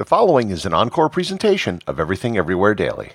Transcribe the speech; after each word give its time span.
The 0.00 0.06
following 0.06 0.48
is 0.48 0.64
an 0.64 0.72
encore 0.72 1.10
presentation 1.10 1.82
of 1.86 2.00
Everything 2.00 2.38
Everywhere 2.38 2.74
Daily. 2.74 3.12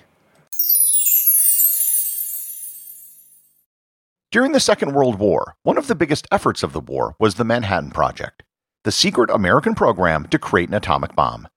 During 4.30 4.52
the 4.52 4.60
Second 4.60 4.94
World 4.94 5.18
War, 5.18 5.56
one 5.64 5.78
of 5.78 5.88
the 5.88 5.96
biggest 5.96 6.28
efforts 6.30 6.62
of 6.62 6.72
the 6.72 6.78
war 6.78 7.16
was 7.18 7.34
the 7.34 7.44
Manhattan 7.44 7.90
Project, 7.90 8.44
the 8.84 8.92
secret 8.92 9.30
American 9.30 9.74
program 9.74 10.28
to 10.28 10.38
create 10.38 10.68
an 10.68 10.76
atomic 10.76 11.16
bomb. 11.16 11.48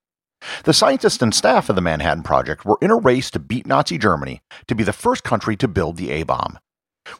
The 0.63 0.73
scientists 0.73 1.21
and 1.21 1.31
staff 1.31 1.69
of 1.69 1.75
the 1.75 1.81
Manhattan 1.83 2.23
Project 2.23 2.65
were 2.65 2.79
in 2.81 2.89
a 2.89 2.97
race 2.97 3.29
to 3.29 3.39
beat 3.39 3.67
Nazi 3.67 3.99
Germany 3.99 4.41
to 4.65 4.73
be 4.73 4.83
the 4.83 4.91
first 4.91 5.23
country 5.23 5.55
to 5.57 5.67
build 5.67 5.97
the 5.97 6.09
A 6.09 6.23
bomb. 6.23 6.57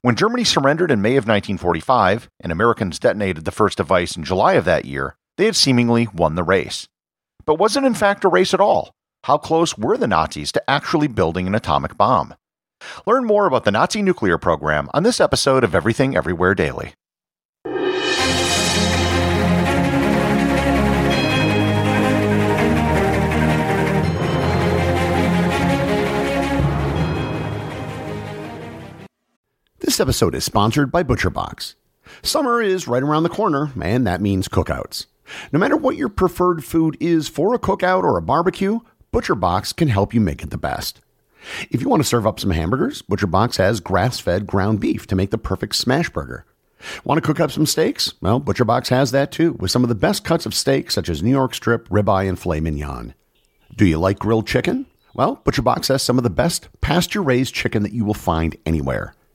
When 0.02 0.16
Germany 0.16 0.46
surrendered 0.46 0.90
in 0.90 1.04
May 1.04 1.16
of 1.16 1.28
1945 1.28 2.28
and 2.40 2.52
Americans 2.52 2.98
detonated 2.98 3.46
the 3.46 3.52
first 3.52 3.78
device 3.78 4.18
in 4.18 4.24
July 4.24 4.54
of 4.54 4.66
that 4.66 4.86
year, 4.86 5.16
they 5.38 5.46
had 5.46 5.56
seemingly 5.56 6.08
won 6.12 6.34
the 6.34 6.42
race. 6.42 6.88
But 7.50 7.58
was 7.58 7.76
it 7.76 7.84
in 7.84 7.96
fact 7.96 8.24
a 8.24 8.28
race 8.28 8.54
at 8.54 8.60
all? 8.60 8.92
How 9.24 9.40
close 9.40 9.76
were 9.76 9.98
the 9.98 10.06
Nazis 10.06 10.52
to 10.52 10.62
actually 10.70 11.08
building 11.08 11.48
an 11.48 11.56
atomic 11.56 11.98
bomb? 11.98 12.36
Learn 13.08 13.26
more 13.26 13.48
about 13.48 13.64
the 13.64 13.72
Nazi 13.72 14.04
nuclear 14.04 14.38
program 14.38 14.88
on 14.94 15.02
this 15.02 15.20
episode 15.20 15.64
of 15.64 15.74
Everything 15.74 16.16
Everywhere 16.16 16.54
Daily. 16.54 16.94
This 29.80 30.00
episode 30.00 30.36
is 30.36 30.44
sponsored 30.44 30.92
by 30.92 31.02
ButcherBox. 31.02 31.74
Summer 32.22 32.62
is 32.62 32.88
right 32.88 33.02
around 33.02 33.24
the 33.24 33.30
corner, 33.30 33.72
and 33.82 34.06
that 34.06 34.22
means 34.22 34.48
cookouts. 34.48 35.08
No 35.52 35.60
matter 35.60 35.78
what 35.78 35.96
your 35.96 36.10
preferred 36.10 36.64
food 36.64 36.98
is 37.00 37.28
for 37.28 37.54
a 37.54 37.60
cookout 37.60 38.04
or 38.04 38.18
a 38.18 38.22
barbecue, 38.22 38.80
ButcherBox 39.14 39.76
can 39.76 39.88
help 39.88 40.14
you 40.14 40.22
make 40.22 40.44
it 40.44 40.50
the 40.50 40.58
best. 40.58 41.02
If 41.72 41.82
you 41.82 41.90
want 41.90 42.02
to 42.02 42.08
serve 42.08 42.28
up 42.28 42.40
some 42.40 42.52
hamburgers, 42.52 43.02
ButcherBox 43.02 43.58
has 43.58 43.80
grass-fed 43.80 44.46
ground 44.46 44.80
beef 44.80 45.08
to 45.08 45.16
make 45.16 45.32
the 45.32 45.38
perfect 45.38 45.76
smash 45.76 46.10
burger. 46.10 46.46
Want 47.04 47.18
to 47.18 47.26
cook 47.26 47.40
up 47.40 47.52
some 47.52 47.66
steaks? 47.66 48.14
Well, 48.22 48.40
ButcherBox 48.40 48.90
has 48.90 49.12
that 49.12 49.32
too, 49.32 49.54
with 49.54 49.72
some 49.72 49.84
of 49.84 49.90
the 49.90 49.96
best 49.96 50.24
cuts 50.24 50.46
of 50.46 50.54
steak 50.54 50.92
such 50.92 51.10
as 51.10 51.24
New 51.24 51.32
York 51.32 51.54
strip, 51.54 51.88
ribeye, 51.90 52.28
and 52.28 52.40
filet 52.40 52.60
mignon. 52.60 53.14
Do 53.76 53.86
you 53.86 53.98
like 53.98 54.20
grilled 54.20 54.48
chicken? 54.48 54.86
Well, 55.14 55.42
ButcherBox 55.44 55.88
has 55.88 56.04
some 56.04 56.18
of 56.18 56.24
the 56.24 56.30
best 56.30 56.70
pasture-raised 56.82 57.54
chicken 57.54 57.84
that 57.84 57.94
you 57.94 58.06
will 58.06 58.14
find 58.14 58.56
anywhere. 58.66 59.14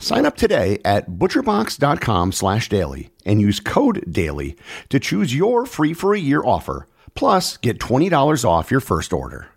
Sign 0.00 0.24
up 0.24 0.34
today 0.36 0.80
at 0.82 1.10
butcherbox.com 1.10 2.32
slash 2.32 2.70
daily 2.70 3.10
and 3.26 3.38
use 3.40 3.60
code 3.60 4.02
DAILY 4.10 4.56
to 4.88 4.98
choose 4.98 5.34
your 5.34 5.66
free 5.66 5.92
for 5.92 6.14
a 6.14 6.18
year 6.18 6.42
offer, 6.42 6.88
plus 7.14 7.58
get 7.58 7.78
$20 7.78 8.44
off 8.44 8.70
your 8.70 8.80
first 8.80 9.12
order. 9.12 9.48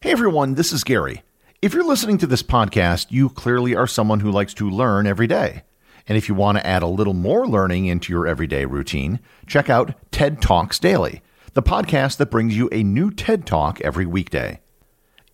Hey 0.00 0.10
everyone, 0.10 0.54
this 0.54 0.72
is 0.72 0.82
Gary. 0.82 1.22
If 1.62 1.72
you're 1.72 1.86
listening 1.86 2.18
to 2.18 2.26
this 2.26 2.42
podcast, 2.42 3.06
you 3.10 3.28
clearly 3.28 3.76
are 3.76 3.86
someone 3.86 4.20
who 4.20 4.30
likes 4.30 4.54
to 4.54 4.68
learn 4.68 5.06
every 5.06 5.28
day. 5.28 5.62
And 6.08 6.18
if 6.18 6.28
you 6.28 6.34
want 6.34 6.58
to 6.58 6.66
add 6.66 6.82
a 6.82 6.88
little 6.88 7.14
more 7.14 7.46
learning 7.46 7.86
into 7.86 8.12
your 8.12 8.26
everyday 8.26 8.64
routine, 8.64 9.20
check 9.46 9.70
out 9.70 9.94
TED 10.10 10.42
Talks 10.42 10.80
Daily, 10.80 11.22
the 11.54 11.62
podcast 11.62 12.16
that 12.16 12.30
brings 12.32 12.56
you 12.56 12.68
a 12.72 12.82
new 12.82 13.12
TED 13.12 13.46
Talk 13.46 13.80
every 13.82 14.04
weekday. 14.04 14.60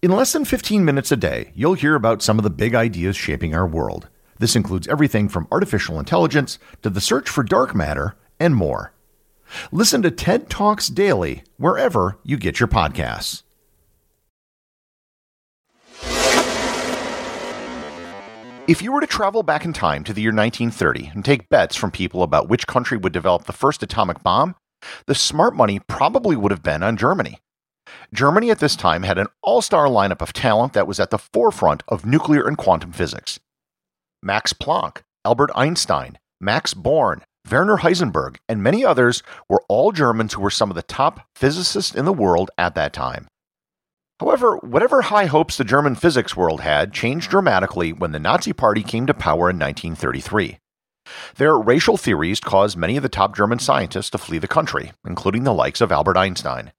In 0.02 0.10
less 0.10 0.32
than 0.32 0.44
15 0.44 0.84
minutes 0.84 1.12
a 1.12 1.16
day, 1.16 1.52
you'll 1.54 1.74
hear 1.74 1.94
about 1.94 2.22
some 2.22 2.36
of 2.36 2.42
the 2.42 2.50
big 2.50 2.74
ideas 2.74 3.16
shaping 3.16 3.54
our 3.54 3.68
world. 3.68 4.08
This 4.36 4.56
includes 4.56 4.88
everything 4.88 5.28
from 5.28 5.46
artificial 5.52 6.00
intelligence 6.00 6.58
to 6.82 6.90
the 6.90 7.00
search 7.00 7.28
for 7.28 7.44
dark 7.44 7.72
matter 7.72 8.16
and 8.40 8.56
more. 8.56 8.92
Listen 9.70 10.02
to 10.02 10.10
TED 10.10 10.50
Talks 10.50 10.88
daily 10.88 11.44
wherever 11.56 12.18
you 12.24 12.36
get 12.36 12.58
your 12.58 12.66
podcasts. 12.66 13.44
If 18.66 18.82
you 18.82 18.90
were 18.90 19.02
to 19.02 19.06
travel 19.06 19.44
back 19.44 19.64
in 19.64 19.72
time 19.72 20.02
to 20.02 20.12
the 20.12 20.22
year 20.22 20.32
1930 20.32 21.12
and 21.14 21.24
take 21.24 21.48
bets 21.48 21.76
from 21.76 21.92
people 21.92 22.24
about 22.24 22.48
which 22.48 22.66
country 22.66 22.98
would 22.98 23.12
develop 23.12 23.44
the 23.44 23.52
first 23.52 23.84
atomic 23.84 24.20
bomb, 24.24 24.56
the 25.06 25.14
smart 25.14 25.54
money 25.54 25.78
probably 25.78 26.34
would 26.34 26.50
have 26.50 26.64
been 26.64 26.82
on 26.82 26.96
Germany. 26.96 27.38
Germany 28.12 28.50
at 28.50 28.58
this 28.58 28.76
time 28.76 29.02
had 29.02 29.18
an 29.18 29.28
all 29.42 29.62
star 29.62 29.86
lineup 29.86 30.20
of 30.20 30.32
talent 30.32 30.72
that 30.72 30.86
was 30.86 31.00
at 31.00 31.10
the 31.10 31.18
forefront 31.18 31.82
of 31.88 32.06
nuclear 32.06 32.46
and 32.46 32.56
quantum 32.56 32.92
physics. 32.92 33.40
Max 34.22 34.52
Planck, 34.52 35.02
Albert 35.24 35.50
Einstein, 35.54 36.18
Max 36.40 36.74
Born, 36.74 37.22
Werner 37.50 37.78
Heisenberg, 37.78 38.36
and 38.48 38.62
many 38.62 38.84
others 38.84 39.22
were 39.48 39.62
all 39.68 39.92
Germans 39.92 40.34
who 40.34 40.40
were 40.40 40.50
some 40.50 40.70
of 40.70 40.76
the 40.76 40.82
top 40.82 41.20
physicists 41.34 41.94
in 41.94 42.04
the 42.04 42.12
world 42.12 42.50
at 42.56 42.74
that 42.74 42.92
time. 42.92 43.28
However, 44.20 44.56
whatever 44.58 45.02
high 45.02 45.26
hopes 45.26 45.56
the 45.56 45.64
German 45.64 45.96
physics 45.96 46.36
world 46.36 46.60
had 46.60 46.92
changed 46.92 47.30
dramatically 47.30 47.92
when 47.92 48.12
the 48.12 48.20
Nazi 48.20 48.52
Party 48.52 48.82
came 48.84 49.06
to 49.06 49.14
power 49.14 49.50
in 49.50 49.58
1933. 49.58 50.58
Their 51.36 51.58
racial 51.58 51.96
theories 51.96 52.38
caused 52.38 52.76
many 52.76 52.96
of 52.96 53.02
the 53.02 53.08
top 53.08 53.34
German 53.34 53.58
scientists 53.58 54.10
to 54.10 54.18
flee 54.18 54.38
the 54.38 54.46
country, 54.46 54.92
including 55.04 55.42
the 55.42 55.52
likes 55.52 55.80
of 55.80 55.90
Albert 55.90 56.16
Einstein. 56.16 56.72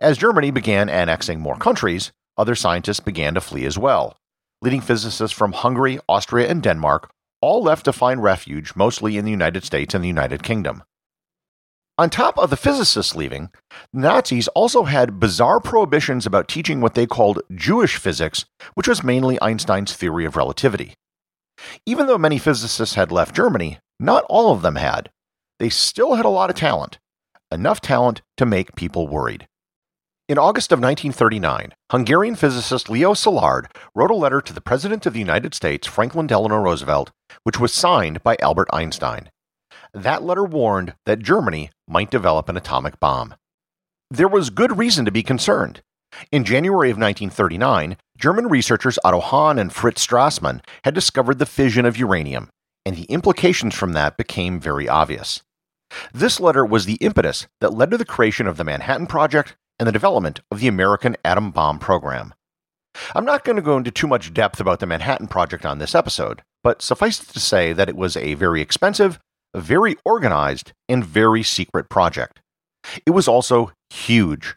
As 0.00 0.18
Germany 0.18 0.50
began 0.50 0.88
annexing 0.88 1.40
more 1.40 1.56
countries, 1.56 2.12
other 2.36 2.54
scientists 2.54 3.00
began 3.00 3.34
to 3.34 3.40
flee 3.40 3.64
as 3.64 3.78
well. 3.78 4.16
Leading 4.62 4.80
physicists 4.80 5.36
from 5.36 5.52
Hungary, 5.52 5.98
Austria, 6.08 6.48
and 6.48 6.62
Denmark 6.62 7.10
all 7.40 7.62
left 7.62 7.84
to 7.84 7.92
find 7.92 8.22
refuge 8.22 8.74
mostly 8.74 9.16
in 9.16 9.24
the 9.24 9.30
United 9.30 9.64
States 9.64 9.94
and 9.94 10.02
the 10.02 10.08
United 10.08 10.42
Kingdom. 10.42 10.82
On 11.96 12.08
top 12.08 12.38
of 12.38 12.50
the 12.50 12.56
physicists 12.56 13.16
leaving, 13.16 13.50
Nazis 13.92 14.46
also 14.48 14.84
had 14.84 15.18
bizarre 15.18 15.58
prohibitions 15.58 16.26
about 16.26 16.46
teaching 16.46 16.80
what 16.80 16.94
they 16.94 17.06
called 17.06 17.42
Jewish 17.52 17.96
physics, 17.96 18.44
which 18.74 18.86
was 18.86 19.02
mainly 19.02 19.40
Einstein's 19.42 19.92
theory 19.92 20.24
of 20.24 20.36
relativity. 20.36 20.94
Even 21.86 22.06
though 22.06 22.18
many 22.18 22.38
physicists 22.38 22.94
had 22.94 23.10
left 23.10 23.34
Germany, 23.34 23.80
not 23.98 24.24
all 24.28 24.52
of 24.52 24.62
them 24.62 24.76
had. 24.76 25.10
They 25.58 25.70
still 25.70 26.14
had 26.14 26.24
a 26.24 26.28
lot 26.28 26.50
of 26.50 26.56
talent, 26.56 26.98
enough 27.50 27.80
talent 27.80 28.22
to 28.36 28.46
make 28.46 28.76
people 28.76 29.08
worried. 29.08 29.48
In 30.28 30.36
August 30.36 30.72
of 30.72 30.78
1939, 30.78 31.72
Hungarian 31.90 32.34
physicist 32.34 32.90
Leo 32.90 33.14
Szilard 33.14 33.64
wrote 33.94 34.10
a 34.10 34.14
letter 34.14 34.42
to 34.42 34.52
the 34.52 34.60
President 34.60 35.06
of 35.06 35.14
the 35.14 35.18
United 35.18 35.54
States, 35.54 35.86
Franklin 35.86 36.26
Delano 36.26 36.58
Roosevelt, 36.58 37.12
which 37.44 37.58
was 37.58 37.72
signed 37.72 38.22
by 38.22 38.36
Albert 38.42 38.68
Einstein. 38.70 39.30
That 39.94 40.22
letter 40.22 40.44
warned 40.44 40.92
that 41.06 41.20
Germany 41.20 41.70
might 41.88 42.10
develop 42.10 42.50
an 42.50 42.58
atomic 42.58 43.00
bomb. 43.00 43.36
There 44.10 44.28
was 44.28 44.50
good 44.50 44.76
reason 44.76 45.06
to 45.06 45.10
be 45.10 45.22
concerned. 45.22 45.80
In 46.30 46.44
January 46.44 46.90
of 46.90 46.98
1939, 46.98 47.96
German 48.18 48.48
researchers 48.48 48.98
Otto 49.02 49.20
Hahn 49.20 49.58
and 49.58 49.72
Fritz 49.72 50.06
Strassmann 50.06 50.60
had 50.84 50.92
discovered 50.92 51.38
the 51.38 51.46
fission 51.46 51.86
of 51.86 51.96
uranium, 51.96 52.50
and 52.84 52.96
the 52.96 53.04
implications 53.04 53.74
from 53.74 53.94
that 53.94 54.18
became 54.18 54.60
very 54.60 54.90
obvious. 54.90 55.40
This 56.12 56.38
letter 56.38 56.66
was 56.66 56.84
the 56.84 56.96
impetus 56.96 57.46
that 57.62 57.72
led 57.72 57.90
to 57.92 57.96
the 57.96 58.04
creation 58.04 58.46
of 58.46 58.58
the 58.58 58.64
Manhattan 58.64 59.06
Project 59.06 59.56
and 59.78 59.86
the 59.86 59.92
development 59.92 60.40
of 60.50 60.60
the 60.60 60.68
American 60.68 61.16
atom 61.24 61.50
bomb 61.50 61.78
program. 61.78 62.34
I'm 63.14 63.24
not 63.24 63.44
going 63.44 63.56
to 63.56 63.62
go 63.62 63.76
into 63.76 63.90
too 63.90 64.06
much 64.06 64.34
depth 64.34 64.60
about 64.60 64.80
the 64.80 64.86
Manhattan 64.86 65.28
Project 65.28 65.64
on 65.64 65.78
this 65.78 65.94
episode, 65.94 66.42
but 66.64 66.82
suffice 66.82 67.22
it 67.22 67.28
to 67.32 67.40
say 67.40 67.72
that 67.72 67.88
it 67.88 67.96
was 67.96 68.16
a 68.16 68.34
very 68.34 68.60
expensive, 68.60 69.18
very 69.54 69.96
organized, 70.04 70.72
and 70.88 71.04
very 71.04 71.42
secret 71.42 71.88
project. 71.88 72.40
It 73.06 73.10
was 73.10 73.28
also 73.28 73.72
huge. 73.90 74.56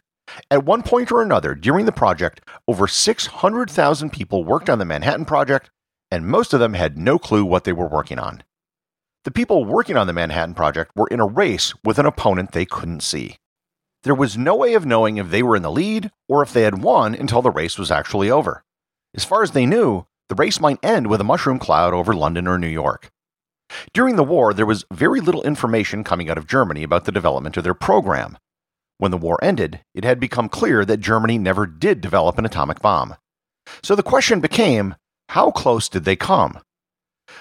At 0.50 0.64
one 0.64 0.82
point 0.82 1.12
or 1.12 1.22
another 1.22 1.56
during 1.56 1.86
the 1.86 1.92
project, 1.92 2.42
over 2.68 2.88
600,000 2.88 4.10
people 4.12 4.44
worked 4.44 4.70
on 4.70 4.80
the 4.80 4.86
Manhattan 4.86 5.26
Project, 5.26 5.70
and 6.10 6.26
most 6.26 6.54
of 6.54 6.60
them 6.60 6.74
had 6.74 6.98
no 6.98 7.20
clue 7.20 7.46
what 7.46 7.64
they 7.64 7.74
were 7.74 7.88
working 7.88 8.20
on. 8.20 8.44
The 9.24 9.32
people 9.32 9.66
working 9.66 9.98
on 9.98 10.08
the 10.08 10.14
Manhattan 10.14 10.56
Project 10.56 10.92
were 10.96 11.08
in 11.08 11.20
a 11.20 11.28
race 11.28 11.74
with 11.84 12.00
an 12.00 12.06
opponent 12.06 12.54
they 12.54 12.66
couldn't 12.66 13.04
see. 13.04 13.38
There 14.04 14.16
was 14.16 14.38
no 14.38 14.56
way 14.56 14.74
of 14.74 14.86
knowing 14.86 15.18
if 15.18 15.30
they 15.30 15.44
were 15.44 15.56
in 15.56 15.62
the 15.62 15.72
lead 15.72 16.12
or 16.28 16.42
if 16.42 16.52
they 16.52 16.64
had 16.64 16.82
won 16.82 17.14
until 17.14 17.42
the 17.42 17.52
race 17.52 17.78
was 17.78 17.92
actually 17.92 18.32
over. 18.32 18.64
As 19.14 19.24
far 19.24 19.44
as 19.44 19.52
they 19.52 19.66
knew, 19.66 20.06
the 20.30 20.36
race 20.36 20.60
might 20.60 20.84
end 20.84 21.08
with 21.08 21.22
a 21.22 21.26
mushroom 21.26 21.60
cloud 21.60 21.94
over 21.94 22.14
London 22.14 22.48
or 22.48 22.58
New 22.58 22.68
York. 22.68 23.12
During 23.94 24.16
the 24.16 24.24
war, 24.24 24.54
there 24.54 24.66
was 24.66 24.86
very 24.92 25.20
little 25.20 25.44
information 25.44 26.04
coming 26.04 26.30
out 26.30 26.38
of 26.38 26.48
Germany 26.48 26.84
about 26.84 27.06
the 27.06 27.12
development 27.12 27.58
of 27.58 27.64
their 27.64 27.74
program. 27.74 28.38
When 28.98 29.12
the 29.12 29.18
war 29.18 29.38
ended, 29.42 29.82
it 29.94 30.04
had 30.04 30.20
become 30.20 30.50
clear 30.50 30.86
that 30.86 31.00
Germany 31.00 31.38
never 31.38 31.66
did 31.66 32.02
develop 32.02 32.38
an 32.38 32.46
atomic 32.46 32.82
bomb. 32.82 33.16
So 33.84 33.96
the 33.96 34.04
question 34.04 34.40
became 34.40 34.96
how 35.30 35.52
close 35.52 35.88
did 35.88 36.06
they 36.06 36.16
come? 36.16 36.60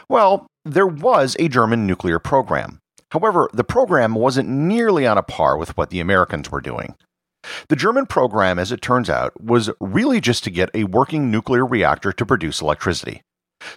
Well, 0.08 0.46
there 0.64 0.86
was 0.86 1.36
a 1.38 1.48
German 1.48 1.86
nuclear 1.86 2.18
program. 2.18 2.80
However, 3.10 3.48
the 3.52 3.64
program 3.64 4.14
wasn't 4.14 4.48
nearly 4.48 5.06
on 5.06 5.18
a 5.18 5.22
par 5.22 5.56
with 5.56 5.76
what 5.76 5.90
the 5.90 6.00
Americans 6.00 6.50
were 6.50 6.60
doing. 6.60 6.94
The 7.68 7.76
German 7.76 8.06
program, 8.06 8.58
as 8.58 8.70
it 8.70 8.82
turns 8.82 9.08
out, 9.08 9.40
was 9.42 9.70
really 9.80 10.20
just 10.20 10.44
to 10.44 10.50
get 10.50 10.70
a 10.74 10.84
working 10.84 11.30
nuclear 11.30 11.64
reactor 11.66 12.12
to 12.12 12.26
produce 12.26 12.60
electricity, 12.60 13.22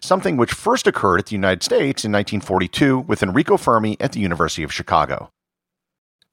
something 0.01 0.37
which 0.37 0.53
first 0.53 0.85
occurred 0.85 1.19
at 1.19 1.25
the 1.27 1.35
United 1.35 1.63
States 1.63 2.03
in 2.03 2.11
1942 2.11 2.99
with 2.99 3.23
Enrico 3.23 3.57
Fermi 3.57 3.97
at 3.99 4.11
the 4.11 4.19
University 4.19 4.63
of 4.63 4.73
Chicago. 4.73 5.29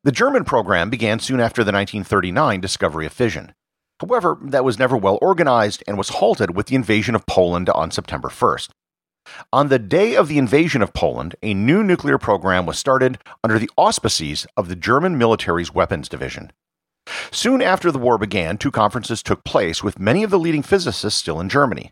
The 0.02 0.12
German 0.12 0.44
program 0.44 0.91
began 0.91 1.20
soon 1.20 1.41
after 1.41 1.62
the 1.62 1.73
1939 1.73 2.61
discovery 2.61 3.06
of 3.06 3.12
fission. 3.12 3.52
However, 4.00 4.38
that 4.43 4.64
was 4.64 4.79
never 4.79 4.97
well 4.97 5.19
organized 5.20 5.85
and 5.87 5.99
was 5.99 6.08
halted 6.08 6.56
with 6.56 6.67
the 6.67 6.75
invasion 6.75 7.14
of 7.14 7.26
Poland 7.26 7.69
on 7.69 7.91
September 7.91 8.29
1st. 8.29 8.70
On 9.53 9.69
the 9.69 9.79
day 9.79 10.15
of 10.17 10.29
the 10.29 10.39
invasion 10.39 10.83
of 10.83 10.93
Poland, 10.93 11.37
a 11.43 11.55
new 11.55 11.83
nuclear 11.83 12.19
program 12.19 12.67
was 12.67 12.79
started 12.79 13.19
under 13.45 13.59
the 13.59 13.71
auspices 13.77 14.47
of 14.57 14.69
the 14.69 14.77
German 14.77 15.19
military's 15.19 15.75
weapons 15.75 16.09
division. 16.09 16.53
Soon 17.31 17.63
after 17.63 17.91
the 17.91 17.99
war 17.99 18.19
began, 18.19 18.59
two 18.59 18.71
conferences 18.71 19.23
took 19.23 19.45
place 19.45 19.83
with 19.83 19.99
many 19.99 20.23
of 20.23 20.31
the 20.31 20.39
leading 20.39 20.63
physicists 20.63 21.19
still 21.19 21.41
in 21.41 21.49
Germany. 21.49 21.91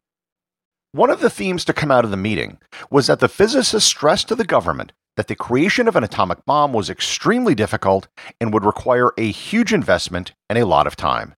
One 0.93 1.11
of 1.11 1.21
the 1.21 1.31
themes 1.31 1.65
to 1.67 1.73
come 1.73 1.91
out 1.91 2.05
of 2.05 2.11
the 2.11 2.17
meeting 2.17 2.59
was 2.91 3.09
that 3.09 3.21
the 3.21 3.29
physicists 3.29 3.89
stressed 3.89 4.29
to 4.29 4.35
the 4.35 4.45
government 4.45 4.93
that 5.19 5.27
the 5.27 5.35
creation 5.35 5.89
of 5.89 5.97
an 5.97 6.05
atomic 6.05 6.45
bomb 6.47 6.73
was 6.73 6.89
extremely 6.89 7.53
difficult 7.53 8.07
and 8.41 8.55
would 8.55 8.65
require 8.65 9.11
a 9.19 9.33
huge 9.33 9.73
investment 9.73 10.33
and 10.49 10.57
a 10.57 10.65
lot 10.65 10.87
of 10.87 10.95
time. 10.95 11.35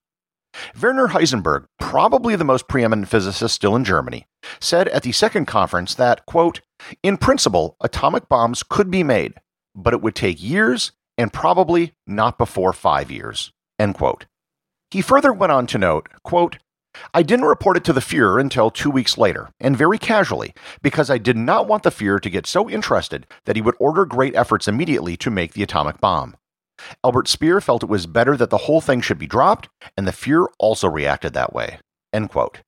Werner 0.80 1.08
Heisenberg, 1.08 1.66
probably 1.78 2.36
the 2.36 2.44
most 2.44 2.68
preeminent 2.68 3.08
physicist 3.08 3.54
still 3.54 3.76
in 3.76 3.84
Germany, 3.84 4.26
said 4.60 4.88
at 4.88 5.02
the 5.02 5.12
second 5.12 5.46
conference 5.46 5.94
that, 5.94 6.26
quote, 6.26 6.60
in 7.02 7.16
principle, 7.16 7.76
atomic 7.80 8.28
bombs 8.28 8.62
could 8.62 8.90
be 8.90 9.02
made, 9.02 9.34
but 9.74 9.94
it 9.94 10.02
would 10.02 10.14
take 10.14 10.42
years 10.42 10.92
and 11.18 11.32
probably 11.32 11.92
not 12.06 12.38
before 12.38 12.72
five 12.72 13.10
years, 13.10 13.52
End 13.80 13.94
quote. 13.94 14.26
He 14.90 15.00
further 15.00 15.32
went 15.32 15.52
on 15.52 15.66
to 15.68 15.78
note, 15.78 16.08
quote, 16.22 16.58
I 17.14 17.22
didn't 17.22 17.46
report 17.46 17.76
it 17.78 17.84
to 17.84 17.92
the 17.92 18.00
Fuhrer 18.00 18.38
until 18.38 18.70
two 18.70 18.90
weeks 18.90 19.16
later, 19.16 19.48
and 19.58 19.76
very 19.76 19.96
casually, 19.96 20.52
because 20.82 21.08
I 21.08 21.18
did 21.18 21.36
not 21.36 21.66
want 21.66 21.82
the 21.82 21.90
Fuhrer 21.90 22.20
to 22.20 22.28
get 22.28 22.46
so 22.46 22.68
interested 22.68 23.26
that 23.46 23.56
he 23.56 23.62
would 23.62 23.76
order 23.78 24.04
great 24.04 24.34
efforts 24.34 24.68
immediately 24.68 25.16
to 25.18 25.30
make 25.30 25.54
the 25.54 25.62
atomic 25.62 26.00
bomb. 26.00 26.36
Albert 27.04 27.28
Speer 27.28 27.60
felt 27.60 27.82
it 27.82 27.88
was 27.88 28.06
better 28.06 28.36
that 28.36 28.50
the 28.50 28.58
whole 28.58 28.80
thing 28.80 29.00
should 29.00 29.18
be 29.18 29.26
dropped, 29.26 29.68
and 29.96 30.06
the 30.06 30.12
Fuhrer 30.12 30.46
also 30.58 30.88
reacted 30.88 31.32
that 31.32 31.52
way. 31.52 31.78
End 32.12 32.30
quote. 32.30 32.60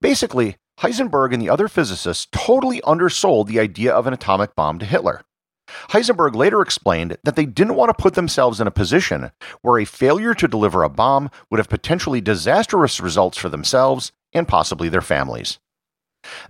Basically, 0.00 0.56
Heisenberg 0.80 1.32
and 1.32 1.40
the 1.40 1.50
other 1.50 1.68
physicists 1.68 2.26
totally 2.32 2.80
undersold 2.82 3.46
the 3.46 3.60
idea 3.60 3.92
of 3.92 4.06
an 4.06 4.14
atomic 4.14 4.54
bomb 4.54 4.78
to 4.78 4.86
Hitler. 4.86 5.22
Heisenberg 5.90 6.34
later 6.34 6.60
explained 6.60 7.16
that 7.22 7.36
they 7.36 7.46
didn't 7.46 7.76
want 7.76 7.88
to 7.88 8.02
put 8.02 8.14
themselves 8.14 8.60
in 8.60 8.66
a 8.66 8.72
position 8.72 9.30
where 9.62 9.78
a 9.78 9.84
failure 9.84 10.34
to 10.34 10.48
deliver 10.48 10.82
a 10.82 10.88
bomb 10.88 11.30
would 11.50 11.58
have 11.58 11.68
potentially 11.68 12.20
disastrous 12.20 13.00
results 13.00 13.38
for 13.38 13.48
themselves 13.48 14.12
and 14.32 14.48
possibly 14.48 14.88
their 14.88 15.00
families. 15.00 15.58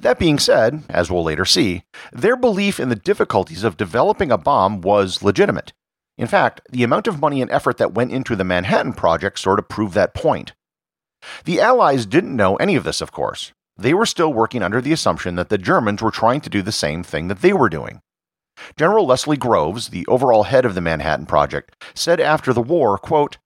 That 0.01 0.19
being 0.19 0.39
said, 0.39 0.83
as 0.89 1.11
we'll 1.11 1.25
later 1.25 1.45
see, 1.45 1.85
their 2.13 2.37
belief 2.37 2.79
in 2.79 2.89
the 2.89 2.97
difficulties 2.97 3.65
of 3.65 3.77
developing 3.77 4.31
a 4.31 4.39
bomb 4.39 4.81
was 4.81 5.23
legitimate. 5.23 5.73
In 6.19 6.27
fact, 6.27 6.61
the 6.71 6.83
amount 6.83 7.07
of 7.07 7.21
money 7.21 7.41
and 7.41 7.51
effort 7.51 7.79
that 7.79 7.95
went 7.95 8.13
into 8.13 8.37
the 8.37 8.45
Manhattan 8.45 8.93
Project 8.93 9.39
sort 9.39 9.59
of 9.59 9.69
proved 9.69 9.95
that 9.95 10.15
point. 10.15 10.53
The 11.45 11.61
Allies 11.61 12.07
didn't 12.07 12.37
know 12.37 12.57
any 12.57 12.77
of 12.77 12.85
this, 12.85 13.01
of 13.01 13.13
course. 13.13 13.53
They 13.77 13.95
were 13.95 14.07
still 14.07 14.33
working 14.33 14.63
under 14.63 14.81
the 14.81 14.93
assumption 14.93 15.37
that 15.37 15.49
the 15.49 15.59
Germans 15.59 16.03
were 16.03 16.11
trying 16.11 16.41
to 16.43 16.51
do 16.51 16.63
the 16.63 16.73
same 16.73 17.03
thing 17.03 17.29
that 17.29 17.41
they 17.41 17.53
were 17.53 17.69
doing. 17.69 18.01
General 18.77 19.07
Leslie 19.07 19.37
Groves, 19.37 19.89
the 19.89 20.07
overall 20.07 20.45
head 20.45 20.65
of 20.65 20.75
the 20.75 20.81
Manhattan 20.81 21.27
Project, 21.27 21.83
said 21.95 22.21
after 22.21 22.53
the 22.53 22.61
war, 22.61 22.99
quote, 22.99 23.39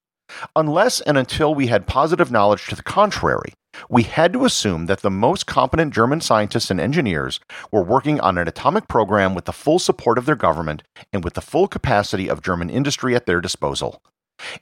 Unless 0.56 1.00
and 1.02 1.16
until 1.16 1.54
we 1.54 1.68
had 1.68 1.86
positive 1.86 2.32
knowledge 2.32 2.66
to 2.66 2.74
the 2.74 2.82
contrary, 2.82 3.52
we 3.88 4.04
had 4.04 4.32
to 4.32 4.44
assume 4.44 4.86
that 4.86 5.00
the 5.00 5.10
most 5.10 5.46
competent 5.46 5.94
German 5.94 6.20
scientists 6.20 6.70
and 6.70 6.80
engineers 6.80 7.40
were 7.70 7.82
working 7.82 8.20
on 8.20 8.38
an 8.38 8.48
atomic 8.48 8.88
program 8.88 9.34
with 9.34 9.44
the 9.44 9.52
full 9.52 9.78
support 9.78 10.18
of 10.18 10.26
their 10.26 10.36
government 10.36 10.82
and 11.12 11.24
with 11.24 11.34
the 11.34 11.40
full 11.40 11.68
capacity 11.68 12.28
of 12.28 12.42
German 12.42 12.70
industry 12.70 13.14
at 13.14 13.26
their 13.26 13.40
disposal. 13.40 14.02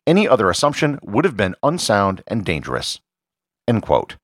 Any 0.07 0.29
other 0.29 0.51
assumption 0.51 0.99
would 1.03 1.25
have 1.25 1.37
been 1.37 1.57
unsound 1.63 2.23
and 2.27 2.45
dangerous. 2.45 3.01
End 3.67 3.83
quote. 3.83 4.17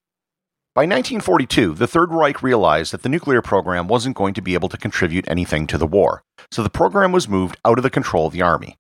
By 0.73 0.83
1942, 0.83 1.75
the 1.75 1.89
Third 1.89 2.13
Reich 2.13 2.43
realized 2.43 2.93
that 2.93 3.03
the 3.03 3.09
nuclear 3.09 3.43
program 3.43 3.89
wasn't 3.89 4.17
going 4.17 4.35
to 4.35 4.41
be 4.41 4.55
able 4.55 4.69
to 4.69 4.77
contribute 4.77 5.29
anything 5.29 5.67
to 5.67 5.77
the 5.77 5.87
war, 5.87 6.23
so 6.53 6.63
the 6.63 6.71
program 6.71 7.11
was 7.11 7.29
moved 7.29 7.57
out 7.65 7.79
of 7.79 7.83
the 7.83 7.91
control 7.91 8.29
of 8.29 8.33
the 8.33 8.43
Army. 8.43 8.77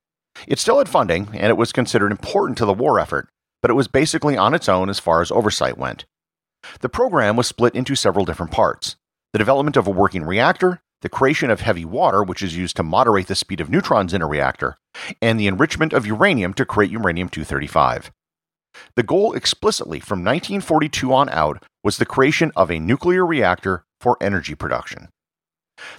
It 0.46 0.60
still 0.60 0.78
had 0.78 0.88
funding, 0.88 1.28
and 1.32 1.46
it 1.46 1.56
was 1.56 1.72
considered 1.72 2.12
important 2.12 2.56
to 2.58 2.64
the 2.64 2.72
war 2.72 3.00
effort, 3.00 3.28
but 3.62 3.70
it 3.70 3.74
was 3.74 3.88
basically 3.88 4.36
on 4.36 4.54
its 4.54 4.68
own 4.68 4.88
as 4.88 4.98
far 4.98 5.20
as 5.20 5.30
oversight 5.30 5.78
went. 5.78 6.06
The 6.80 6.88
program 6.88 7.36
was 7.36 7.46
split 7.46 7.74
into 7.74 7.94
several 7.94 8.24
different 8.24 8.52
parts 8.52 8.96
the 9.32 9.38
development 9.38 9.76
of 9.76 9.86
a 9.86 9.92
working 9.92 10.24
reactor, 10.24 10.80
the 11.02 11.08
creation 11.08 11.50
of 11.50 11.60
heavy 11.60 11.84
water, 11.84 12.22
which 12.22 12.42
is 12.42 12.56
used 12.56 12.76
to 12.76 12.82
moderate 12.82 13.28
the 13.28 13.34
speed 13.34 13.60
of 13.60 13.70
neutrons 13.70 14.12
in 14.12 14.22
a 14.22 14.26
reactor, 14.26 14.76
and 15.22 15.38
the 15.38 15.46
enrichment 15.46 15.92
of 15.92 16.04
uranium 16.04 16.52
to 16.54 16.64
create 16.64 16.90
uranium 16.90 17.28
235. 17.28 18.10
The 18.96 19.02
goal 19.02 19.32
explicitly 19.32 20.00
from 20.00 20.20
1942 20.20 21.12
on 21.12 21.28
out 21.28 21.62
was 21.82 21.96
the 21.96 22.04
creation 22.04 22.52
of 22.56 22.70
a 22.70 22.78
nuclear 22.78 23.24
reactor 23.24 23.84
for 24.00 24.16
energy 24.20 24.54
production. 24.54 25.08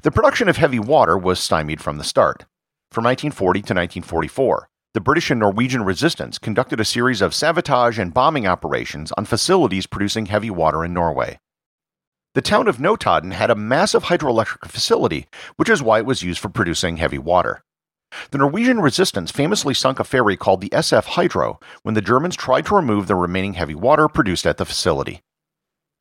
The 0.03 0.11
production 0.11 0.47
of 0.47 0.57
heavy 0.57 0.79
water 0.79 1.17
was 1.17 1.39
stymied 1.39 1.81
from 1.81 1.97
the 1.97 2.03
start. 2.03 2.45
From 2.91 3.05
1940 3.05 3.59
to 3.59 3.73
1944, 3.73 4.67
the 4.93 5.01
British 5.01 5.31
and 5.31 5.39
Norwegian 5.39 5.83
resistance 5.83 6.37
conducted 6.37 6.81
a 6.81 6.85
series 6.85 7.21
of 7.21 7.33
sabotage 7.33 7.97
and 7.97 8.13
bombing 8.13 8.45
operations 8.45 9.13
on 9.13 9.23
facilities 9.23 9.85
producing 9.85 10.25
heavy 10.25 10.49
water 10.49 10.83
in 10.83 10.93
Norway. 10.93 11.39
The 12.33 12.41
town 12.41 12.67
of 12.67 12.77
Notodden 12.77 13.31
had 13.31 13.49
a 13.49 13.55
massive 13.55 14.03
hydroelectric 14.03 14.67
facility, 14.67 15.27
which 15.55 15.69
is 15.69 15.81
why 15.81 15.99
it 15.99 16.05
was 16.05 16.23
used 16.23 16.39
for 16.39 16.49
producing 16.49 16.97
heavy 16.97 17.17
water. 17.17 17.63
The 18.31 18.37
Norwegian 18.37 18.81
resistance 18.81 19.31
famously 19.31 19.73
sunk 19.73 19.99
a 19.99 20.03
ferry 20.03 20.35
called 20.35 20.59
the 20.59 20.69
SF 20.69 21.05
Hydro 21.05 21.61
when 21.83 21.95
the 21.95 22.01
Germans 22.01 22.35
tried 22.35 22.65
to 22.65 22.75
remove 22.75 23.07
the 23.07 23.15
remaining 23.15 23.53
heavy 23.53 23.75
water 23.75 24.09
produced 24.09 24.45
at 24.45 24.57
the 24.57 24.65
facility. 24.65 25.21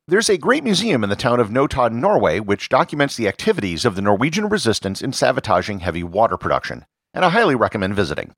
There's 0.09 0.29
a 0.29 0.37
great 0.37 0.65
museum 0.65 1.05
in 1.05 1.09
the 1.09 1.15
town 1.15 1.39
of 1.39 1.49
Notodden, 1.49 2.01
Norway, 2.01 2.41
which 2.41 2.67
documents 2.67 3.15
the 3.15 3.29
activities 3.29 3.85
of 3.85 3.95
the 3.95 4.01
Norwegian 4.01 4.49
resistance 4.49 5.01
in 5.01 5.13
sabotaging 5.13 5.79
heavy 5.79 6.03
water 6.03 6.35
production, 6.35 6.85
and 7.13 7.23
I 7.23 7.29
highly 7.29 7.55
recommend 7.55 7.95
visiting. 7.95 8.33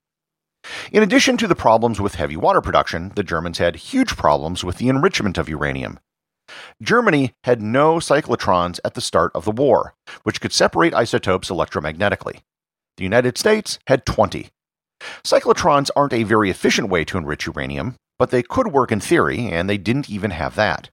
In 0.91 1.03
addition 1.03 1.37
to 1.37 1.47
the 1.47 1.55
problems 1.55 1.99
with 1.99 2.15
heavy 2.15 2.37
water 2.37 2.61
production, 2.61 3.11
the 3.15 3.23
Germans 3.23 3.57
had 3.57 3.75
huge 3.75 4.15
problems 4.15 4.63
with 4.63 4.77
the 4.77 4.89
enrichment 4.89 5.37
of 5.37 5.49
uranium. 5.49 5.99
Germany 6.81 7.33
had 7.43 7.61
no 7.61 7.95
cyclotrons 7.95 8.79
at 8.83 8.93
the 8.93 9.01
start 9.01 9.31
of 9.33 9.45
the 9.45 9.51
war, 9.51 9.95
which 10.23 10.41
could 10.41 10.51
separate 10.51 10.93
isotopes 10.93 11.49
electromagnetically. 11.49 12.41
The 12.97 13.03
United 13.03 13.37
States 13.37 13.79
had 13.87 14.05
20. 14.05 14.49
Cyclotrons 15.23 15.89
aren't 15.95 16.13
a 16.13 16.23
very 16.23 16.49
efficient 16.49 16.89
way 16.89 17.03
to 17.05 17.17
enrich 17.17 17.45
uranium, 17.45 17.95
but 18.19 18.29
they 18.29 18.43
could 18.43 18.67
work 18.67 18.91
in 18.91 18.99
theory, 18.99 19.47
and 19.47 19.69
they 19.69 19.77
didn't 19.77 20.09
even 20.09 20.31
have 20.31 20.55
that. 20.55 20.89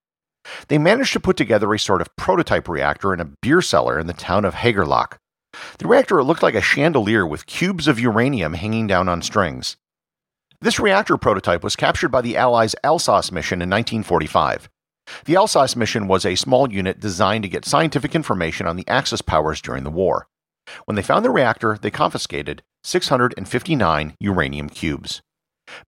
They 0.69 0.79
managed 0.79 1.13
to 1.13 1.21
put 1.21 1.37
together 1.37 1.73
a 1.73 1.79
sort 1.79 2.01
of 2.01 2.15
prototype 2.17 2.69
reactor 2.69 3.13
in 3.13 3.21
a 3.21 3.31
beer 3.43 3.61
cellar 3.61 3.99
in 3.99 4.07
the 4.07 4.13
town 4.13 4.45
of 4.45 4.55
Haigerloch. 4.55 5.19
The 5.79 5.89
reactor 5.89 6.23
looked 6.23 6.43
like 6.43 6.55
a 6.55 6.61
chandelier 6.61 7.27
with 7.27 7.47
cubes 7.47 7.89
of 7.89 8.01
uranium 8.01 8.55
hanging 8.55 8.87
down 8.87 9.09
on 9.09 9.23
strings. 9.23 9.77
This 10.61 10.79
reactor 10.79 11.17
prototype 11.17 11.65
was 11.65 11.77
captured 11.77 12.11
by 12.11 12.21
the 12.21 12.37
Allies' 12.37 12.75
Alsos 12.85 13.33
mission 13.33 13.63
in 13.63 13.71
1945. 13.71 14.69
The 15.25 15.35
Alsos 15.35 15.75
mission 15.75 16.07
was 16.07 16.25
a 16.25 16.35
small 16.35 16.71
unit 16.71 17.01
designed 17.01 17.43
to 17.45 17.49
get 17.49 17.65
scientific 17.65 18.15
information 18.15 18.67
on 18.67 18.77
the 18.77 18.87
Axis 18.87 19.23
powers 19.23 19.61
during 19.61 19.85
the 19.85 19.91
war. 19.91 20.29
When 20.85 20.97
they 20.97 21.03
found 21.03 21.25
the 21.25 21.31
reactor, 21.31 21.79
they 21.81 21.91
confiscated 21.91 22.63
659 22.85 24.15
uranium 24.21 24.69
cubes. 24.69 25.23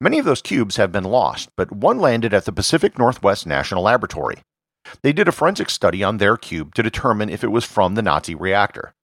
Many 0.00 0.18
of 0.18 0.24
those 0.24 0.42
cubes 0.42 0.76
have 0.76 0.92
been 0.92 1.04
lost, 1.04 1.50
but 1.56 1.72
one 1.72 1.98
landed 1.98 2.32
at 2.32 2.44
the 2.44 2.52
Pacific 2.52 2.98
Northwest 2.98 3.46
National 3.46 3.82
Laboratory. 3.82 4.36
They 5.02 5.12
did 5.12 5.28
a 5.28 5.32
forensic 5.32 5.70
study 5.70 6.02
on 6.02 6.18
their 6.18 6.36
cube 6.36 6.74
to 6.74 6.82
determine 6.82 7.28
if 7.28 7.44
it 7.44 7.52
was 7.52 7.64
from 7.64 7.94
the 7.94 8.02
Nazi 8.02 8.34
reactor. 8.34 8.94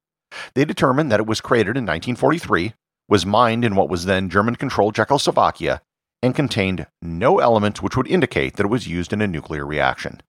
They 0.54 0.66
determined 0.66 1.12
that 1.12 1.20
it 1.20 1.26
was 1.28 1.42
created 1.42 1.78
in 1.78 1.86
1943, 1.86 2.74
was 3.08 3.26
mined 3.26 3.66
in 3.66 3.76
what 3.76 3.90
was 3.90 4.06
then 4.06 4.30
German 4.30 4.56
controlled 4.56 4.96
Czechoslovakia, 4.96 5.82
and 6.22 6.36
contained 6.36 6.88
no 7.02 7.40
elements 7.40 7.82
which 7.82 7.96
would 7.96 8.08
indicate 8.08 8.56
that 8.56 8.66
it 8.66 8.70
was 8.70 8.88
used 8.88 9.14
in 9.14 9.22
a 9.22 9.28
nuclear 9.28 9.66
reaction. 9.66 10.22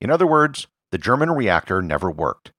In 0.00 0.10
other 0.10 0.26
words, 0.26 0.66
the 0.92 0.98
German 0.98 1.30
reactor 1.30 1.82
never 1.82 2.10
worked. 2.10 2.52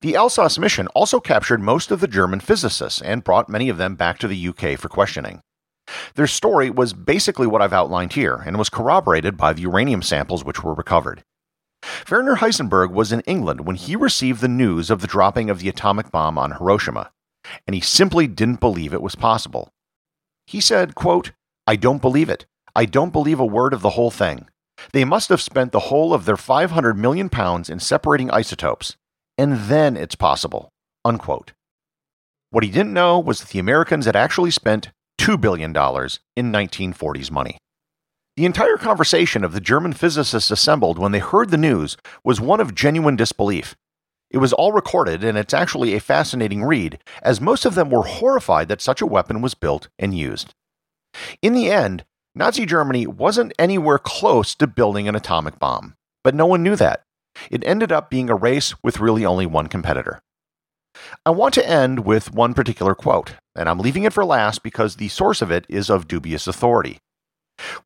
The 0.00 0.12
Alsos 0.12 0.58
mission 0.58 0.86
also 0.88 1.18
captured 1.20 1.60
most 1.60 1.90
of 1.90 2.00
the 2.00 2.06
German 2.06 2.40
physicists 2.40 3.02
and 3.02 3.24
brought 3.24 3.48
many 3.48 3.68
of 3.68 3.78
them 3.78 3.94
back 3.94 4.18
to 4.18 4.28
the 4.28 4.48
UK 4.48 4.78
for 4.78 4.88
questioning. 4.88 5.40
Their 6.14 6.26
story 6.26 6.70
was 6.70 6.92
basically 6.92 7.46
what 7.46 7.62
I've 7.62 7.72
outlined 7.72 8.12
here 8.12 8.36
and 8.46 8.58
was 8.58 8.68
corroborated 8.68 9.36
by 9.36 9.52
the 9.52 9.62
uranium 9.62 10.02
samples 10.02 10.44
which 10.44 10.62
were 10.62 10.74
recovered. 10.74 11.24
Werner 12.10 12.36
Heisenberg 12.36 12.90
was 12.90 13.12
in 13.12 13.20
England 13.20 13.66
when 13.66 13.76
he 13.76 13.96
received 13.96 14.40
the 14.40 14.48
news 14.48 14.90
of 14.90 15.00
the 15.00 15.06
dropping 15.06 15.50
of 15.50 15.60
the 15.60 15.68
atomic 15.68 16.10
bomb 16.10 16.38
on 16.38 16.52
Hiroshima, 16.52 17.10
and 17.66 17.74
he 17.74 17.80
simply 17.80 18.26
didn't 18.26 18.60
believe 18.60 18.92
it 18.92 19.02
was 19.02 19.14
possible. 19.14 19.72
He 20.46 20.60
said, 20.60 20.94
quote, 20.94 21.32
I 21.66 21.76
don't 21.76 22.00
believe 22.00 22.30
it. 22.30 22.46
I 22.74 22.84
don't 22.84 23.12
believe 23.12 23.40
a 23.40 23.46
word 23.46 23.72
of 23.72 23.82
the 23.82 23.90
whole 23.90 24.10
thing. 24.10 24.48
They 24.92 25.04
must 25.04 25.28
have 25.28 25.40
spent 25.40 25.72
the 25.72 25.88
whole 25.90 26.14
of 26.14 26.24
their 26.24 26.36
500 26.36 26.96
million 26.96 27.28
pounds 27.28 27.68
in 27.68 27.80
separating 27.80 28.30
isotopes, 28.30 28.96
and 29.36 29.58
then 29.68 29.96
it's 29.96 30.14
possible. 30.14 30.70
Unquote. 31.04 31.52
What 32.50 32.64
he 32.64 32.70
didn't 32.70 32.94
know 32.94 33.18
was 33.18 33.40
that 33.40 33.50
the 33.50 33.58
Americans 33.58 34.06
had 34.06 34.16
actually 34.16 34.50
spent 34.50 34.90
$2 35.18 35.40
billion 35.40 35.70
in 35.70 36.52
1940s 36.52 37.30
money. 37.30 37.58
The 38.38 38.44
entire 38.44 38.76
conversation 38.76 39.42
of 39.42 39.52
the 39.52 39.60
German 39.60 39.94
physicists 39.94 40.52
assembled 40.52 40.96
when 40.96 41.10
they 41.10 41.18
heard 41.18 41.50
the 41.50 41.56
news 41.56 41.96
was 42.22 42.40
one 42.40 42.60
of 42.60 42.72
genuine 42.72 43.16
disbelief. 43.16 43.74
It 44.30 44.38
was 44.38 44.52
all 44.52 44.70
recorded, 44.70 45.24
and 45.24 45.36
it's 45.36 45.52
actually 45.52 45.94
a 45.94 46.00
fascinating 46.00 46.62
read, 46.62 47.02
as 47.20 47.40
most 47.40 47.64
of 47.64 47.74
them 47.74 47.90
were 47.90 48.04
horrified 48.04 48.68
that 48.68 48.80
such 48.80 49.00
a 49.00 49.06
weapon 49.06 49.40
was 49.40 49.54
built 49.54 49.88
and 49.98 50.16
used. 50.16 50.54
In 51.42 51.52
the 51.52 51.68
end, 51.68 52.04
Nazi 52.32 52.64
Germany 52.64 53.08
wasn't 53.08 53.54
anywhere 53.58 53.98
close 53.98 54.54
to 54.54 54.68
building 54.68 55.08
an 55.08 55.16
atomic 55.16 55.58
bomb, 55.58 55.96
but 56.22 56.36
no 56.36 56.46
one 56.46 56.62
knew 56.62 56.76
that. 56.76 57.02
It 57.50 57.66
ended 57.66 57.90
up 57.90 58.08
being 58.08 58.30
a 58.30 58.36
race 58.36 58.72
with 58.84 59.00
really 59.00 59.26
only 59.26 59.46
one 59.46 59.66
competitor. 59.66 60.20
I 61.26 61.30
want 61.30 61.54
to 61.54 61.68
end 61.68 62.04
with 62.04 62.32
one 62.32 62.54
particular 62.54 62.94
quote, 62.94 63.34
and 63.56 63.68
I'm 63.68 63.80
leaving 63.80 64.04
it 64.04 64.12
for 64.12 64.24
last 64.24 64.62
because 64.62 64.94
the 64.94 65.08
source 65.08 65.42
of 65.42 65.50
it 65.50 65.66
is 65.68 65.90
of 65.90 66.06
dubious 66.06 66.46
authority. 66.46 67.00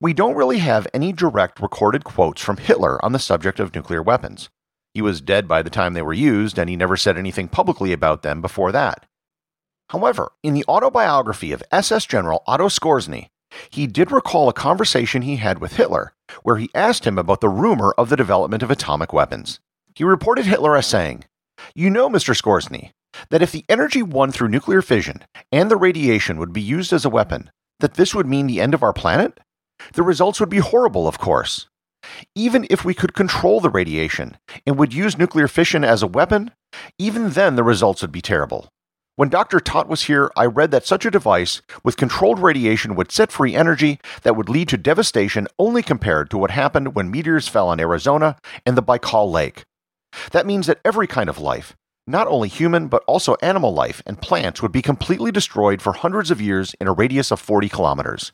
We 0.00 0.12
don't 0.12 0.35
really 0.35 0.59
have 0.59 0.87
any 0.93 1.12
direct 1.12 1.61
recorded 1.61 2.05
quotes 2.05 2.43
from 2.43 2.57
Hitler 2.57 3.02
on 3.05 3.12
the 3.12 3.19
subject 3.19 3.61
of 3.61 3.75
nuclear 3.75 4.02
weapons. 4.02 4.50
He 4.95 5.02
was 5.02 5.21
dead 5.21 5.49
by 5.49 5.62
the 5.62 5.71
time 5.71 5.95
they 5.95 6.02
were 6.02 6.12
used, 6.12 6.59
and 6.59 6.69
he 6.69 6.76
never 6.76 6.97
said 6.97 7.17
anything 7.17 7.49
publicly 7.49 7.93
about 7.93 8.23
them 8.23 8.43
before 8.43 8.73
that. 8.73 9.07
However, 9.91 10.33
in 10.43 10.55
the 10.55 10.64
autobiography 10.69 11.52
of 11.52 11.62
SS 11.71 12.07
General 12.07 12.43
Otto 12.47 12.69
Skorzeny, 12.69 13.29
he 13.71 13.87
did 13.87 14.11
recall 14.11 14.49
a 14.49 14.55
conversation 14.55 15.23
he 15.23 15.37
had 15.37 15.59
with 15.61 15.76
Hitler, 15.76 16.14
where 16.43 16.57
he 16.57 16.71
asked 16.75 17.07
him 17.07 17.19
about 17.19 17.41
the 17.41 17.49
rumor 17.49 17.95
of 17.99 18.09
the 18.09 18.17
development 18.17 18.62
of 18.62 18.71
atomic 18.71 19.12
weapons. 19.12 19.61
He 19.95 20.05
reported 20.05 20.47
Hitler 20.47 20.76
as 20.76 20.87
saying, 20.87 21.25
You 21.75 21.91
know, 21.91 22.09
Mr. 22.09 22.35
Skorzeny, 22.35 22.93
that 23.31 23.43
if 23.43 23.52
the 23.52 23.64
energy 23.69 24.02
won 24.02 24.33
through 24.33 24.49
nuclear 24.49 24.83
fission 24.83 25.25
and 25.50 25.71
the 25.71 25.76
radiation 25.76 26.38
would 26.38 26.52
be 26.52 26.62
used 26.62 26.93
as 26.93 27.05
a 27.05 27.11
weapon, 27.11 27.50
that 27.81 27.95
this 27.95 28.14
would 28.14 28.26
mean 28.26 28.47
the 28.47 28.61
end 28.61 28.75
of 28.75 28.83
our 28.83 28.93
planet? 28.93 29.38
The 29.95 30.03
results 30.03 30.41
would 30.41 30.49
be 30.49 30.59
horrible, 30.59 31.07
of 31.09 31.19
course. 31.19 31.69
Even 32.35 32.67
if 32.71 32.85
we 32.85 32.95
could 32.95 33.15
control 33.15 33.61
the 33.61 33.71
radiation 33.71 34.37
and 34.67 34.79
would 34.79 34.95
use 34.95 35.17
nuclear 35.17 35.49
fission 35.49 35.85
as 35.85 36.03
a 36.03 36.07
weapon, 36.07 36.51
even 36.99 37.31
then 37.31 37.57
the 37.57 37.62
results 37.62 38.03
would 38.03 38.12
be 38.12 38.21
terrible. 38.21 38.69
When 39.15 39.29
Dr. 39.29 39.61
Todt 39.61 39.89
was 39.89 40.05
here, 40.05 40.31
I 40.37 40.47
read 40.47 40.71
that 40.71 40.87
such 40.87 41.05
a 41.05 41.11
device 41.11 41.61
with 41.85 41.99
controlled 41.99 42.39
radiation 42.39 42.95
would 42.95 43.12
set 43.12 43.31
free 43.31 43.55
energy 43.55 44.01
that 44.23 44.37
would 44.37 44.49
lead 44.49 44.69
to 44.71 44.79
devastation 44.79 45.47
only 45.59 45.83
compared 45.83 46.31
to 46.31 46.39
what 46.39 46.51
happened 46.51 46.95
when 46.95 47.11
meteors 47.11 47.47
fell 47.47 47.69
on 47.69 47.79
Arizona 47.79 48.39
and 48.65 48.77
the 48.77 48.83
Baikal 48.83 49.31
Lake. 49.31 49.65
That 50.31 50.47
means 50.47 50.67
that 50.67 50.81
every 50.83 51.07
kind 51.07 51.29
of 51.29 51.39
life, 51.39 51.77
not 52.07 52.27
only 52.27 52.49
human 52.49 52.89
but 52.89 53.05
also 53.07 53.37
animal 53.43 53.75
life 53.75 54.03
and 54.07 54.21
plants, 54.21 54.62
would 54.62 54.73
be 54.73 54.83
completely 54.83 55.31
destroyed 55.31 55.83
for 55.83 55.93
hundreds 55.93 56.31
of 56.31 56.41
years 56.41 56.75
in 56.81 56.89
a 56.89 56.93
radius 56.93 57.31
of 57.31 57.39
40 57.39 57.69
kilometers. 57.69 58.33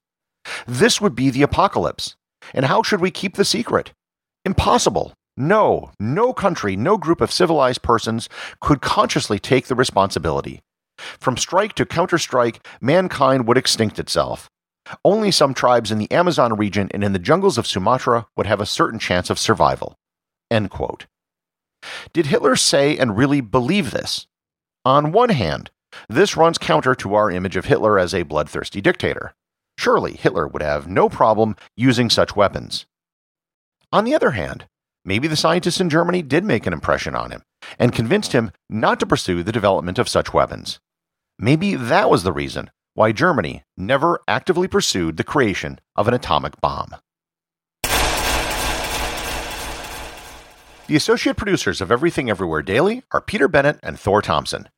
This 0.66 1.00
would 1.00 1.14
be 1.14 1.30
the 1.30 1.42
apocalypse. 1.42 2.16
And 2.54 2.66
how 2.66 2.82
should 2.82 3.00
we 3.00 3.10
keep 3.10 3.34
the 3.34 3.44
secret? 3.44 3.92
Impossible. 4.44 5.12
No, 5.36 5.92
no 6.00 6.32
country, 6.32 6.76
no 6.76 6.96
group 6.96 7.20
of 7.20 7.30
civilized 7.30 7.82
persons 7.82 8.28
could 8.60 8.80
consciously 8.80 9.38
take 9.38 9.66
the 9.66 9.74
responsibility. 9.74 10.60
From 10.96 11.36
strike 11.36 11.74
to 11.74 11.86
counterstrike, 11.86 12.58
mankind 12.80 13.46
would 13.46 13.56
extinct 13.56 13.98
itself. 13.98 14.48
Only 15.04 15.30
some 15.30 15.54
tribes 15.54 15.92
in 15.92 15.98
the 15.98 16.10
Amazon 16.10 16.56
region 16.56 16.88
and 16.92 17.04
in 17.04 17.12
the 17.12 17.18
jungles 17.18 17.58
of 17.58 17.66
Sumatra 17.66 18.26
would 18.36 18.46
have 18.46 18.60
a 18.60 18.66
certain 18.66 18.98
chance 18.98 19.30
of 19.30 19.38
survival. 19.38 19.94
Did 22.12 22.26
Hitler 22.26 22.56
say 22.56 22.96
and 22.96 23.16
really 23.16 23.40
believe 23.40 23.90
this? 23.90 24.26
On 24.84 25.12
one 25.12 25.30
hand, 25.30 25.70
this 26.08 26.36
runs 26.36 26.58
counter 26.58 26.94
to 26.96 27.14
our 27.14 27.30
image 27.30 27.56
of 27.56 27.66
Hitler 27.66 27.98
as 27.98 28.14
a 28.14 28.22
bloodthirsty 28.22 28.80
dictator. 28.80 29.34
Surely 29.78 30.14
Hitler 30.16 30.48
would 30.48 30.60
have 30.60 30.88
no 30.88 31.08
problem 31.08 31.54
using 31.76 32.10
such 32.10 32.34
weapons. 32.34 32.84
On 33.92 34.04
the 34.04 34.14
other 34.14 34.32
hand, 34.32 34.66
maybe 35.04 35.28
the 35.28 35.36
scientists 35.36 35.80
in 35.80 35.88
Germany 35.88 36.20
did 36.20 36.44
make 36.44 36.66
an 36.66 36.72
impression 36.72 37.14
on 37.14 37.30
him 37.30 37.42
and 37.78 37.94
convinced 37.94 38.32
him 38.32 38.50
not 38.68 38.98
to 38.98 39.06
pursue 39.06 39.44
the 39.44 39.52
development 39.52 40.00
of 40.00 40.08
such 40.08 40.34
weapons. 40.34 40.80
Maybe 41.38 41.76
that 41.76 42.10
was 42.10 42.24
the 42.24 42.32
reason 42.32 42.72
why 42.94 43.12
Germany 43.12 43.62
never 43.76 44.20
actively 44.26 44.66
pursued 44.66 45.16
the 45.16 45.22
creation 45.22 45.78
of 45.94 46.08
an 46.08 46.14
atomic 46.14 46.60
bomb. 46.60 46.96
The 50.88 50.96
associate 50.96 51.36
producers 51.36 51.80
of 51.80 51.92
Everything 51.92 52.28
Everywhere 52.28 52.62
Daily 52.62 53.04
are 53.12 53.20
Peter 53.20 53.46
Bennett 53.46 53.78
and 53.84 53.96
Thor 54.00 54.22
Thompson. 54.22 54.68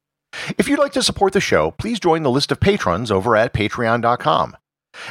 If 0.59 0.69
you'd 0.69 0.79
like 0.79 0.93
to 0.93 1.03
support 1.03 1.33
the 1.33 1.41
show, 1.41 1.71
please 1.71 1.99
join 1.99 2.23
the 2.23 2.31
list 2.31 2.53
of 2.53 2.61
patrons 2.61 3.11
over 3.11 3.35
at 3.35 3.55
patreon.com. 3.55 4.57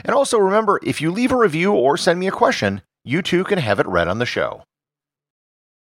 And 0.04 0.16
also 0.16 0.38
remember, 0.38 0.80
if 0.84 1.02
you 1.02 1.12
leave 1.12 1.32
a 1.32 1.38
review 1.38 1.74
or 1.74 1.98
send 1.98 2.20
me 2.20 2.28
a 2.28 2.32
question, 2.32 2.82
you 3.04 3.22
too 3.22 3.44
can 3.44 3.60
have 3.60 3.80
it 3.80 3.88
read 3.88 4.08
on 4.08 4.20
the 4.20 4.26
show. 4.26 4.64